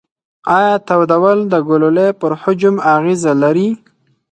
ایا 0.57 0.73
تودول 0.87 1.39
د 1.49 1.55
ګلولې 1.69 2.07
پر 2.19 2.31
حجم 2.41 2.75
اغیزه 2.95 3.31
لري؟ 3.43 3.69